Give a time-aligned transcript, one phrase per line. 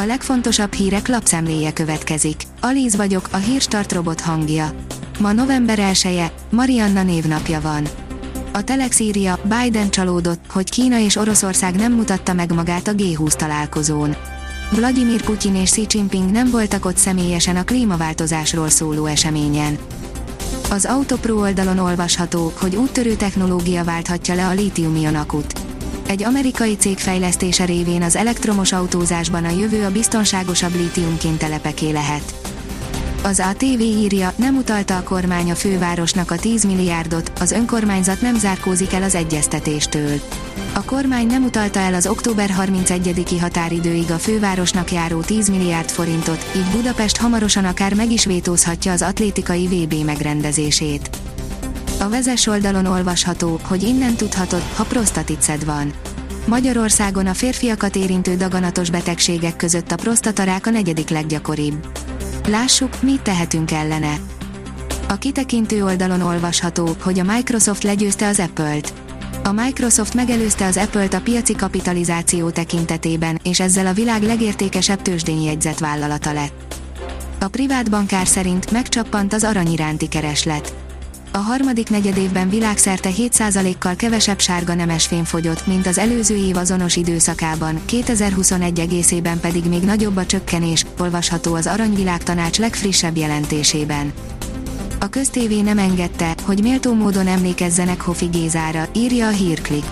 [0.00, 2.42] A legfontosabb hírek lapszemléje következik.
[2.60, 4.70] Alíz vagyok, a hírstart robot hangja.
[5.20, 7.88] Ma november 1 -e, Marianna névnapja van.
[8.52, 13.32] A Telex írja, Biden csalódott, hogy Kína és Oroszország nem mutatta meg magát a G20
[13.32, 14.16] találkozón.
[14.70, 19.78] Vladimir Putyin és Xi Jinping nem voltak ott személyesen a klímaváltozásról szóló eseményen.
[20.70, 25.67] Az Autopro oldalon olvasható, hogy úttörő technológia válthatja le a lítium akut.
[26.08, 32.34] Egy amerikai cég fejlesztése révén az elektromos autózásban a jövő a biztonságosabb lítiumként telepeké lehet.
[33.22, 38.38] Az ATV írja, nem utalta a kormány a fővárosnak a 10 milliárdot, az önkormányzat nem
[38.38, 40.20] zárkózik el az egyeztetéstől.
[40.74, 46.50] A kormány nem utalta el az október 31-i határidőig a fővárosnak járó 10 milliárd forintot,
[46.56, 51.10] így Budapest hamarosan akár meg is vétózhatja az atlétikai VB megrendezését.
[52.00, 55.92] A vezes oldalon olvasható, hogy innen tudhatod, ha prostaticed van.
[56.46, 61.86] Magyarországon a férfiakat érintő daganatos betegségek között a prostatarák a negyedik leggyakoribb.
[62.46, 64.20] Lássuk, mit tehetünk ellene.
[65.08, 68.92] A kitekintő oldalon olvasható, hogy a Microsoft legyőzte az Apple-t.
[69.44, 75.40] A Microsoft megelőzte az Apple-t a piaci kapitalizáció tekintetében, és ezzel a világ legértékesebb tőzsdén
[75.40, 76.74] jegyzett vállalata lett.
[77.40, 80.74] A privát bankár szerint megcsappant az arany iránti kereslet.
[81.38, 87.80] A harmadik negyedévben világszerte 7%-kal kevesebb sárga nemesfém fogyott, mint az előző év azonos időszakában,
[87.84, 94.12] 2021 egészében pedig még nagyobb a csökkenés, olvasható az Aranyvilágtanács legfrissebb jelentésében.
[95.00, 99.84] A köztévé nem engedte, hogy méltó módon emlékezzenek Hofi Gézára, írja a hírklik.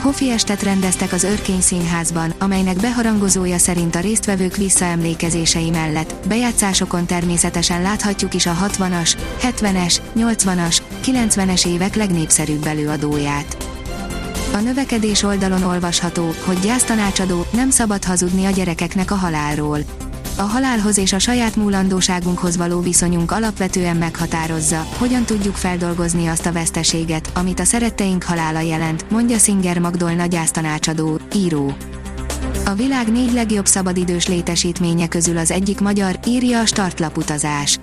[0.00, 7.82] Hofi estet rendeztek az Örkény Színházban, amelynek beharangozója szerint a résztvevők visszaemlékezései mellett, bejátszásokon természetesen
[7.82, 13.56] láthatjuk is a 60-as, 70-es, 80-as, 90-es évek legnépszerűbb előadóját.
[14.52, 19.78] A növekedés oldalon olvasható, hogy gyásztanácsadó, nem szabad hazudni a gyerekeknek a halálról
[20.40, 26.52] a halálhoz és a saját múlandóságunkhoz való viszonyunk alapvetően meghatározza, hogyan tudjuk feldolgozni azt a
[26.52, 31.72] veszteséget, amit a szeretteink halála jelent, mondja Singer Magdol gyásztanácsadó, író.
[32.64, 37.78] A világ négy legjobb szabadidős létesítménye közül az egyik magyar, írja a startlaputazás.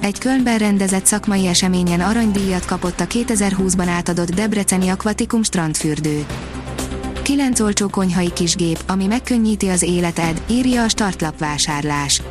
[0.00, 6.26] Egy Kölnben rendezett szakmai eseményen aranydíjat kapott a 2020-ban átadott Debreceni Aquaticum strandfürdő.
[7.36, 12.22] 9 olcsó konyhai kisgép, ami megkönnyíti az életed, írja a startlap vásárlás.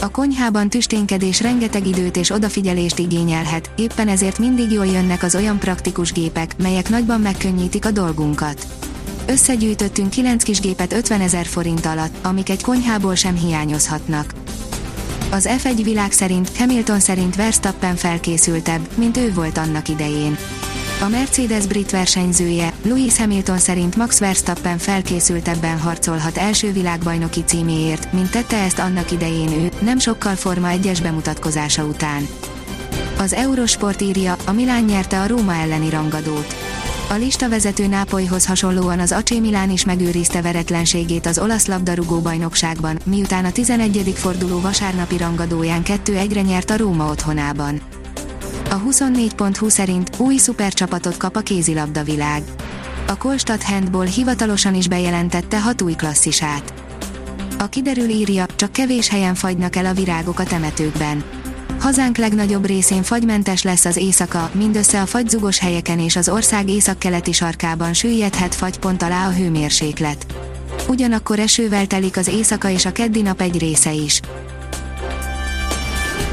[0.00, 5.58] A konyhában tüsténkedés rengeteg időt és odafigyelést igényelhet, éppen ezért mindig jól jönnek az olyan
[5.58, 8.66] praktikus gépek, melyek nagyban megkönnyítik a dolgunkat.
[9.26, 14.34] Összegyűjtöttünk 9 kis gépet 50 ezer forint alatt, amik egy konyhából sem hiányozhatnak.
[15.30, 20.36] Az F1 világ szerint, Hamilton szerint Verstappen felkészültebb, mint ő volt annak idején.
[21.00, 28.30] A Mercedes brit versenyzője, Lewis Hamilton szerint Max Verstappen felkészültebben harcolhat első világbajnoki címéért, mint
[28.30, 32.28] tette ezt annak idején ő, nem sokkal Forma 1-es bemutatkozása után.
[33.18, 36.54] Az Eurosport írja, a Milán nyerte a Róma elleni rangadót.
[37.10, 42.98] A lista vezető Nápolyhoz hasonlóan az AC Milán is megőrizte veretlenségét az olasz labdarúgó bajnokságban,
[43.04, 44.12] miután a 11.
[44.14, 47.80] forduló vasárnapi rangadóján 2-1-re nyert a Róma otthonában.
[48.70, 52.42] A 24.20 szerint új szupercsapatot kap a kézilabda világ.
[53.06, 56.74] A Kolstadt Handball hivatalosan is bejelentette hat új klasszisát.
[57.58, 61.24] A kiderül írja, csak kevés helyen fagynak el a virágok a temetőkben.
[61.80, 67.32] Hazánk legnagyobb részén fagymentes lesz az éjszaka, mindössze a fagyzugos helyeken és az ország északkeleti
[67.32, 70.26] sarkában süllyedhet fagypont alá a hőmérséklet.
[70.88, 74.20] Ugyanakkor esővel telik az éjszaka és a keddi nap egy része is.